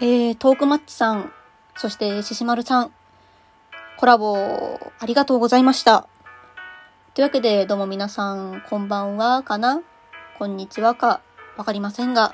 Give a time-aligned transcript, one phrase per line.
[0.00, 1.32] えー、トークマッチさん、
[1.76, 2.92] そしてししまるさん、
[3.96, 6.06] コラボありがとうございました。
[7.14, 9.80] というわけで、どうも皆さん、こんばんは、かな？
[10.38, 11.20] こんにちはか、
[11.56, 12.30] わかりませんが、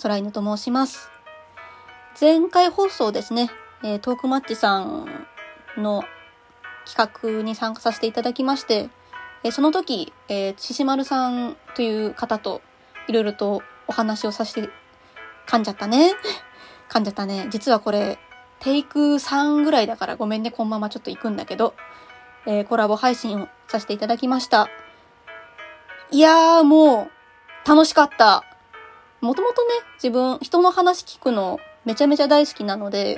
[0.00, 1.10] 空犬と申します。
[2.20, 3.50] 前回放送ですね、
[3.82, 5.26] えー、トークマッチさん
[5.76, 6.04] の
[6.86, 8.90] 企画に参加させていただきまして、
[9.42, 12.62] えー、その時、えー、ししまるさんという方と
[13.08, 14.70] いろいろとお話をさせて、
[15.48, 16.12] 噛んじゃったね。
[16.92, 17.46] 噛んじゃったね。
[17.50, 18.18] 実はこれ、
[18.60, 21.74] テイク3ぐらいだからごめんね、このままちょっと行くんだけど、
[22.46, 24.68] えー、コラボ配信をさせていただきました。
[26.10, 27.08] いやーも
[27.64, 28.44] う、楽しかった。
[29.22, 33.16] もともとね、自分、人の話聞くのめちゃめちゃ大好きなので、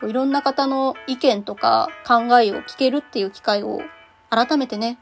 [0.00, 3.82] こういろんな方の意見とか考えを聞けるっていう機会を
[4.30, 4.98] 改めてね、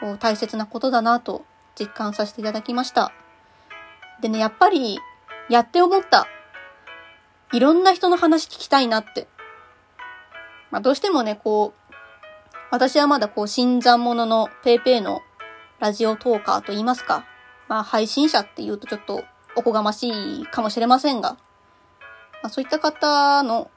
[0.00, 1.44] こう大切なことだなと
[1.78, 3.12] 実感させていただきました。
[4.22, 4.98] でね、やっぱり
[5.50, 6.26] やって思った。
[7.52, 9.28] いろんな人の話聞きたいなって。
[10.70, 11.94] まあ、どうしてもね、こう、
[12.70, 15.20] 私はまだこう、新参者の paypay の
[15.78, 17.24] ラジオトーカーと言いますか。
[17.68, 19.24] まあ、配信者って言うとちょっと
[19.54, 21.32] おこがましいかもしれませんが、
[22.42, 23.70] まあ、そういった方の、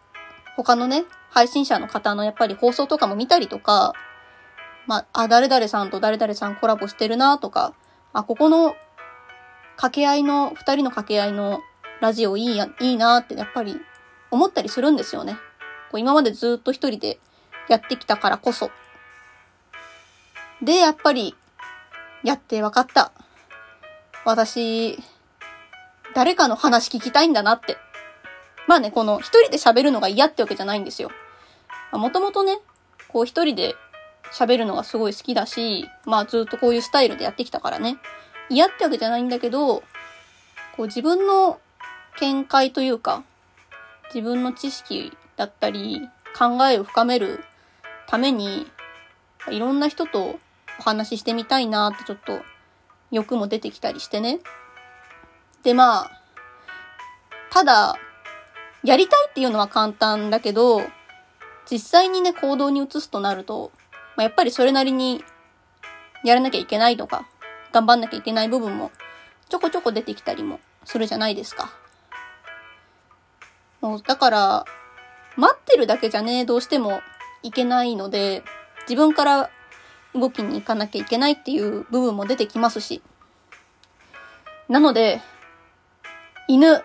[0.56, 3.94] 他のね、配信者の方のやっぱり放送とかも見たりとか、
[4.88, 7.74] まあ、あ、誰々さんと誰々さんコラボしてるなとか、
[8.14, 8.76] あ、ここの
[9.76, 11.62] 掛け合いの、二人の掛け合いの
[12.02, 13.80] ラジオいいや、いいなってやっぱり
[14.32, 15.34] 思ったりするんですよね。
[15.92, 17.20] こう今までずっと一人で
[17.68, 18.72] やってきたからこそ。
[20.62, 21.36] で、やっぱり、
[22.24, 23.12] やって分かった。
[24.26, 25.00] 私、
[26.14, 27.78] 誰かの話聞きたいんだなって。
[28.68, 31.12] まあね、この一人で喋るのが嫌ってわけじゃないんですよ。
[31.92, 32.60] もともとね、
[33.08, 33.76] こう一人で
[34.32, 37.98] 喋るのがすごい好きだし、まあずっとこういうスタイルでやってきたからね。
[38.50, 39.84] 嫌ってわけじゃないんだけど、
[40.76, 41.60] こう自分の
[42.20, 43.24] 見解というか、
[44.14, 47.44] 自分の知識だったり、考えを深める
[48.08, 48.68] ために、
[49.50, 50.40] いろんな人と
[50.80, 52.42] お話ししてみたいなってちょっと
[53.12, 54.40] 欲も出てきたりしてね。
[55.64, 56.12] で、まあ、
[57.52, 57.96] ただ、
[58.84, 60.82] やりたいっていうのは簡単だけど、
[61.70, 63.72] 実際にね、行動に移すとなると、
[64.16, 65.24] まあ、やっぱりそれなりに
[66.24, 67.28] やらなきゃいけないとか、
[67.72, 68.92] 頑張んなきゃいけない部分も
[69.50, 71.72] ちょこちょこ出てきたりもするじゃないですか。
[73.82, 74.66] もう、だから、
[75.36, 77.00] 待ってるだけじゃね、どうしても
[77.44, 78.44] いけないので、
[78.82, 79.50] 自分から
[80.14, 83.02] 動きに行かなきゃいけないっていう部分も出てきますし。
[84.68, 85.22] なので、
[86.48, 86.84] 犬、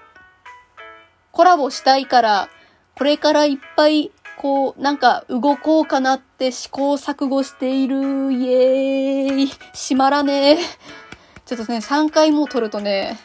[1.33, 2.49] コラボしたいから、
[2.97, 8.33] これからいっぱい、こう、なんか動こうかなって試行錯誤している。
[8.33, 9.47] イエーイ。
[9.47, 10.59] 閉まらねえ。
[11.44, 13.19] ちょっとね、3回も撮るとね、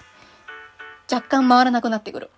[1.11, 2.31] 若干回らなくなってくる。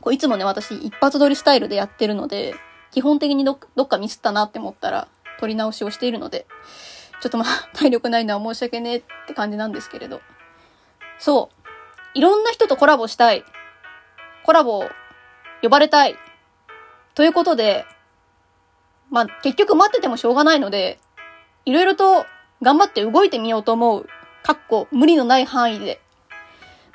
[0.00, 2.54] こういつもね、私一発撮りスタイルでやってるので、
[2.90, 5.08] 基本的にどどっかミスったなって思ったら、
[5.40, 6.46] 撮り直しをしているので、
[7.20, 10.20] ちょっとまあ、 体力ないのは申し訳ねえって感じなんですけれど。
[11.18, 12.18] そう。
[12.18, 13.44] いろんな人とコラボしたい。
[14.44, 14.88] コラボ
[15.62, 16.16] 呼ばれたい。
[17.14, 17.84] ということで、
[19.10, 21.00] まあ、結局待っててもしょうがないので、
[21.64, 22.24] いろいろと
[22.62, 24.08] 頑張って動いてみようと思う。
[24.42, 26.00] かっこ、無理のない範囲で。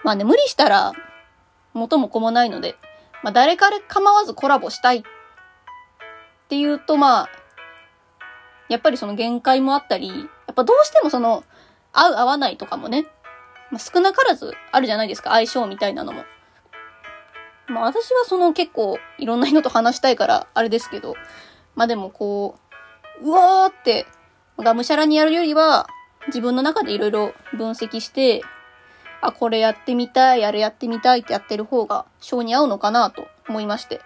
[0.03, 0.93] まあね、無理したら、
[1.73, 2.75] 元も子もないので、
[3.23, 5.03] まあ、誰から構わずコラボしたいっ
[6.49, 7.29] ていうと、まあ、
[8.69, 10.13] やっぱりその限界もあったり、や
[10.51, 11.43] っぱどうしてもその、
[11.93, 13.05] 合う合わないとかもね、
[13.71, 16.23] まあ、少なからずあるじゃないですか、相性みたいなのも。
[17.67, 21.15] まあ私はその結構いろんな人と話したいからあれですけど、
[21.75, 22.55] まあでもこ
[23.21, 24.05] う、うわーって、
[24.59, 25.87] がむしゃらにやるよりは、
[26.27, 28.41] 自分の中でいろいろ分析して、
[29.25, 34.01] あ、これやってみたい、あれやってみたいってやってる方が性に合うのかなと思いまして。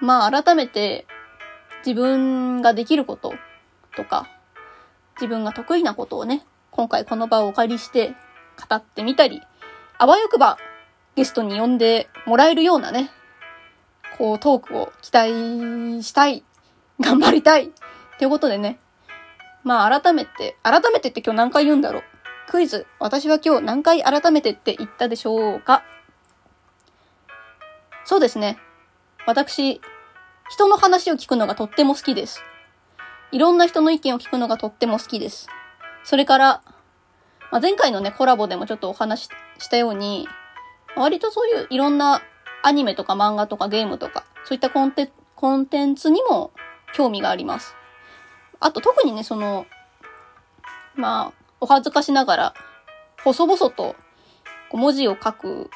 [0.00, 1.06] まあ改めて
[1.86, 3.34] 自分ができること
[3.96, 4.28] とか、
[5.14, 8.14] 自分が得意なことをね、今回この場をお借りして
[8.68, 9.40] 語ってみたり、
[9.98, 10.58] あわよくば
[11.14, 13.10] ゲストに呼んでもらえるようなね、
[14.18, 16.42] こうトークを期待したい、
[17.00, 17.70] 頑張りたい、
[18.18, 18.80] ということでね、
[19.62, 22.02] まあ改めて、改めてって今日何回言うんだろう。
[22.48, 22.86] クイズ。
[22.98, 25.84] 私は今日何回改めてって言ったでしょうか？
[28.04, 28.58] そうですね。
[29.26, 29.80] 私、
[30.48, 32.42] 人の話を聞くのがとっても好きです。
[33.32, 35.48] いろんな人の意見を聞くのがとっても好きです。
[36.04, 36.62] それから、
[37.50, 39.28] まあ、前回のね、コラボでもちょっとお話し
[39.58, 40.26] したように、
[40.96, 42.22] 割とそういういろんな
[42.62, 46.52] アニメとか漫画とかゲームとか、そういったコンテコンテンツにも
[46.94, 47.74] 興味があります。
[48.58, 49.66] あと特にね、その、
[50.94, 52.54] まあ、お恥ずかしながら、
[53.24, 53.96] 細々と
[54.72, 55.70] 文字を書く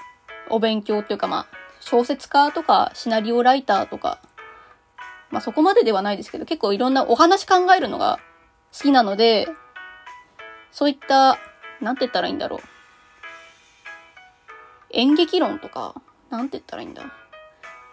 [0.49, 1.47] お勉強というかまあ、
[1.81, 4.21] 小説家とかシナリオライターとか、
[5.31, 8.21] まあそこまでではないですけど、結構いろんなお話考えるのが
[8.73, 9.49] 好きなので、
[10.71, 11.39] そういった、
[11.81, 12.61] なんて言ったらいいんだろう。
[14.91, 15.95] 演劇論とか、
[16.31, 17.03] なんて言ったらいいんだ。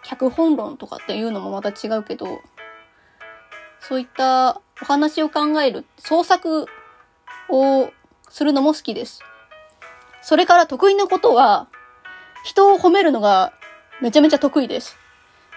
[0.02, 2.40] 脚本論とかっていうのもまた違うけど、
[3.80, 6.66] そういったお話を考える、創作
[7.50, 7.92] を
[8.28, 9.20] するのも好きです。
[10.22, 11.68] それから得意なことは、
[12.44, 13.52] 人を褒めるのが
[14.00, 14.96] めちゃめちゃ得意です。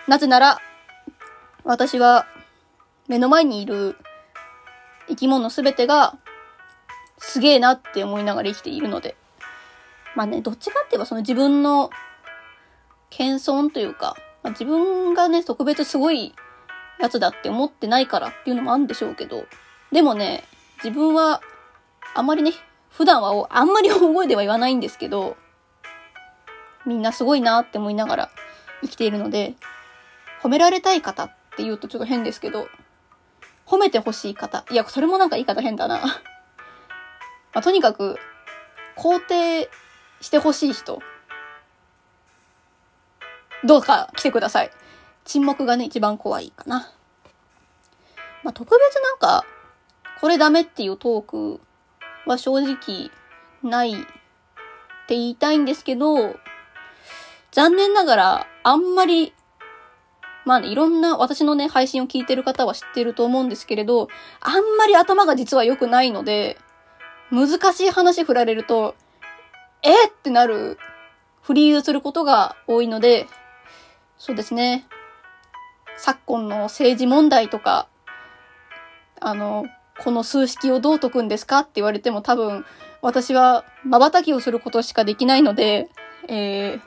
[0.07, 0.59] なぜなら、
[1.63, 2.25] 私は
[3.07, 3.95] 目の前にいる
[5.07, 6.17] 生き物すべてが
[7.17, 9.15] すげえなって思いながら生きているので。
[10.15, 11.89] まあね、どっちかって言えばその自分の
[13.09, 16.35] 謙遜というか、まあ、自分がね、特別すごい
[16.99, 19.45] やつだって思ってないからっていうのもあるんでしょうけど、
[19.91, 20.43] でもね、
[20.83, 21.41] 自分は
[22.15, 22.53] あんまりね、
[22.89, 25.37] 普段はあんまり大声では言わないんですけど、
[26.85, 28.29] みんなすごいなって思いながら
[28.81, 29.55] 生きているので、
[30.41, 32.67] 褒められたい方って言うとちょっと変ですけど、
[33.65, 34.65] 褒めてほしい方。
[34.69, 35.99] いや、それもなんか言い方変だな。
[37.53, 38.19] まあ、とにかく、
[38.97, 39.69] 肯定
[40.21, 41.01] してほしい人。
[43.63, 44.71] どうか来てください。
[45.23, 46.91] 沈黙がね、一番怖いかな。
[48.43, 49.45] まあ、特別なんか、
[50.19, 51.61] これダメっていうトーク
[52.25, 53.11] は正直
[53.63, 53.95] ないっ
[55.07, 56.35] て言いたいんですけど、
[57.51, 59.33] 残念ながら、あんまり、
[60.45, 64.07] まあね、いろんな私のね、配信を聞いてる方は知ってると思うんですけれど、
[64.41, 66.57] あんまり頭が実は良くないので、
[67.31, 68.95] 難しい話振られると、
[69.81, 70.77] えってなる、
[71.41, 73.27] フリーズすることが多いので、
[74.17, 74.87] そうですね。
[75.97, 77.87] 昨今の政治問題とか、
[79.19, 79.65] あの、
[79.99, 82.65] この数式をどう解くんですかって言われても多分、
[83.01, 85.89] 私は瞬きをすることしかできないので、
[86.27, 86.81] えー、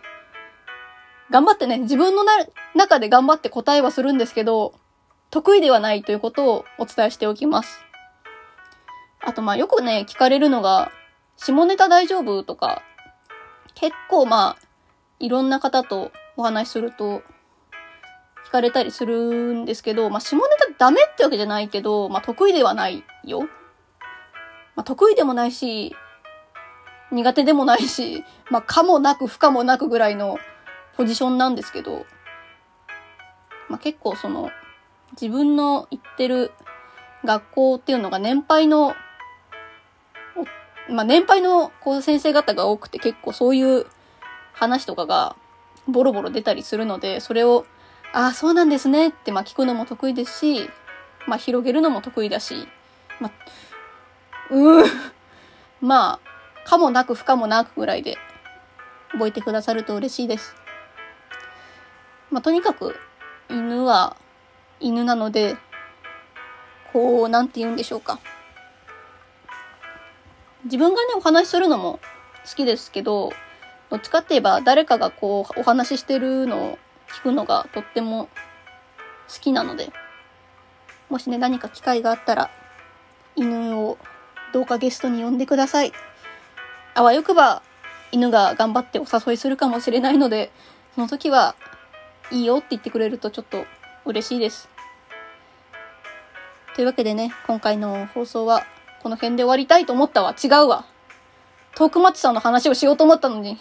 [1.30, 2.32] 頑張ってね、自分のな
[2.74, 4.74] 中で頑張って答えはするんですけど、
[5.30, 7.84] 得意ではないということをお伝えしておきます。
[9.20, 10.92] あと、まあ、よくね、聞かれるのが、
[11.36, 12.82] 下ネタ大丈夫とか、
[13.74, 14.56] 結構まあ、
[15.18, 17.22] いろんな方とお話しすると、
[18.46, 23.42] 聞かれたりするんですけど、まあ、下ネタダメってわけじゃないけど、まあ、得意ではないよ。
[24.74, 25.94] まあ、得意でもないし、
[27.10, 30.38] 苦手でもないし、まあ、かもなく不可もなくぐらいの
[30.96, 32.04] ポジションなんですけど、
[33.68, 34.50] まあ、結構その、
[35.12, 36.52] 自分の行ってる
[37.24, 38.94] 学校っていうのが年配の、
[40.90, 43.86] まあ、年配のこう先生方が多くて結構そういう
[44.52, 45.36] 話とかが
[45.88, 47.66] ボロボロ出たりするので、それを、
[48.12, 50.70] ああ、そうなんですねって、まあ、聞くのも得意ですし、
[51.26, 52.68] まあ、広げるのも得意だし、
[53.20, 53.32] まあ、
[54.50, 54.86] うー
[55.80, 56.20] ま
[56.64, 58.18] あ、かもなく不可もなくぐらいで
[59.12, 60.54] 覚えてくださると嬉しいです。
[62.30, 62.98] まあ、とにかく、
[63.48, 64.16] 犬は
[64.80, 65.56] 犬なので、
[66.92, 68.18] こう、なんて言うんでしょうか。
[70.64, 72.00] 自分がね、お話しするのも
[72.48, 73.32] 好きですけど、
[73.90, 78.28] どっちかって言えば誰かがこう、お話ししてるのを聞くのがとっても
[79.28, 79.92] 好きなので、
[81.08, 82.50] もしね、何か機会があったら、
[83.36, 83.98] 犬を
[84.52, 85.92] どうかゲストに呼んでください。
[86.94, 87.62] あわよくば、
[88.12, 90.50] 犬が頑張ってお誘いするかもしれないので、
[90.94, 91.54] その時は
[92.30, 93.64] いいよって言ってくれるとちょっと
[94.04, 94.68] 嬉しいです。
[96.74, 98.64] というわけでね、今回の放送は
[99.02, 100.34] この辺で終わりたいと思ったわ。
[100.42, 100.84] 違うわ。
[101.74, 103.58] トークマッチさんの話をしようと思ったのに。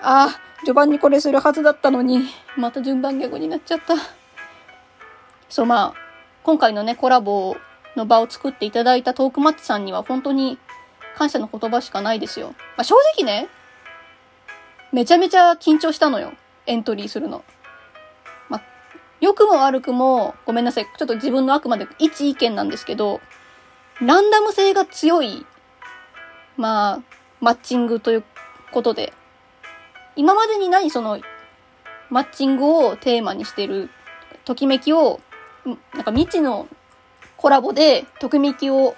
[0.00, 3.94] ああ、序盤にこれするはずだったのに、また順番逆になっちゃった。
[5.48, 5.94] そう、まあ、
[6.42, 7.56] 今回のね、コラボ
[7.96, 10.58] の場を作っていただいたトークマッチさんには本当に
[11.16, 12.48] 感謝の言葉しかないですよ。
[12.76, 13.48] まあ、正直ね、
[14.92, 16.32] めちゃめちゃ緊張したのよ。
[16.66, 17.44] エントリーするの。
[18.48, 18.62] まあ
[19.20, 20.84] 良くも悪くも、ごめんなさい。
[20.84, 23.20] ちょっと自分のあくまで一意見なんですけど、
[24.00, 25.46] ランダム性が強い、
[26.56, 27.00] まあ、
[27.40, 28.24] マッチングという
[28.72, 29.12] ことで、
[30.16, 31.20] 今までにないその、
[32.08, 33.90] マッチングをテーマにしてる、
[34.44, 35.20] ときめきを、
[35.94, 36.68] なんか未知の
[37.36, 38.96] コラボで、ときめきを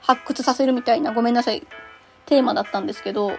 [0.00, 1.66] 発掘させるみたいな、ごめんなさい、
[2.26, 3.32] テーマだったんですけど、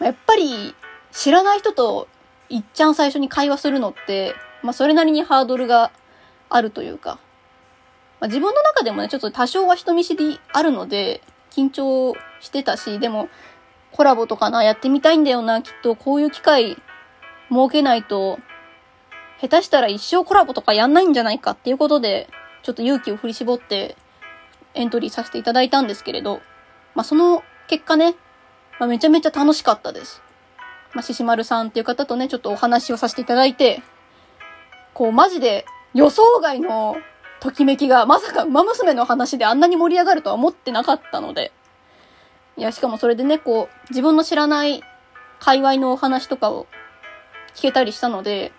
[0.00, 0.74] やっぱり、
[1.12, 2.08] 知らない人と、
[2.48, 5.92] いっちゃん最初に会話するのって、まあ、それなりにハードルが
[6.48, 7.20] あるというか、
[8.20, 13.28] まあ、自分の中でもね、ちょっと多少は人見知りあるので、緊張してたし、でも、
[13.92, 16.76] コラボとかな、やってみたいんだよな、きっとこういう機会
[17.50, 18.38] 設けないと、
[19.40, 22.28] 下手したら一生コラボとかやんないんじゃないかっていうことで、
[22.62, 23.96] ちょっと勇気を振り絞って
[24.74, 26.40] エントリーさせていただいたんですけれど、
[26.94, 28.14] まあ、その結果ね、
[28.78, 30.22] まあ、めちゃめちゃ楽しかったです。
[30.92, 33.82] まあ、ししまるさんっていう方とね、ちょっとお話をさせていただいて、
[34.92, 36.96] こう、マジで予想外の
[37.40, 41.52] ときめきが、まさか馬娘の話であんなに盛り上がるとは思ってなかったので、
[42.56, 44.82] いや、しかもそれでね、こう、自分の知らない
[45.38, 46.66] 界隈のお話とかを
[47.54, 48.52] 聞けたりしたので、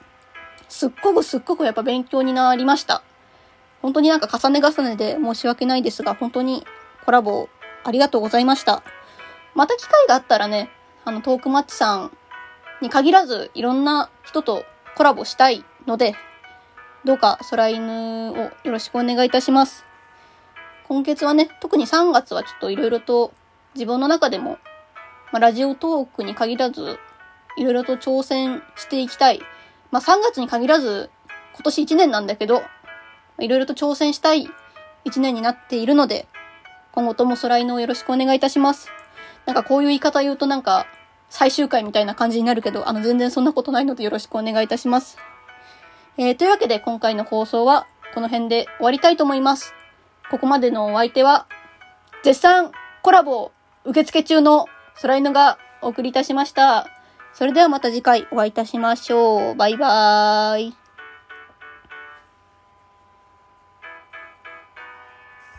[0.69, 3.03] すっごくすっごくやっぱ勉強になりました。
[3.81, 6.65] 本当になんか重ね重ねで申し訳ないですが、本当に
[7.05, 7.49] コラボ
[7.83, 8.83] ありがとうございました。
[9.53, 10.69] また機会があったらね、
[11.03, 12.11] あの、トークマッチさん
[12.81, 16.15] に限らず、いろんな人とコラボしたいので、
[17.03, 19.83] どうか空犬をよろしくお願いいたします。
[20.87, 23.33] 今月はね、特に3月はちょっといろいろと
[23.73, 24.57] 自分の中でも、
[25.31, 26.99] まあ、ラジオトークに限らず、
[27.57, 29.41] いろいろと挑戦していきたい。
[29.91, 31.09] まあ、3月に限らず、
[31.53, 32.63] 今年1年なんだけど、
[33.39, 34.47] いろいろと挑戦したい
[35.05, 36.27] 1年になっているので、
[36.91, 38.89] 今後とも空犬をよろしくお願いいたします。
[39.45, 40.85] なんかこういう言い方言うとなんか、
[41.29, 45.17] 最終回みたいな感じになるけど、あの、全然そんなことないのでよろしくお願いいたします。
[46.17, 49.73] えー、というわけで今回の放送はこの辺で終わりたいと思います。
[50.29, 51.47] ここまでのお相手は、
[52.23, 53.51] 絶賛コラボ
[53.85, 54.67] 受付中の
[55.01, 56.87] 空犬がお送りいたしました。
[57.33, 59.55] それではまた次回お会いいたしましょう。
[59.55, 60.80] バイバーイ。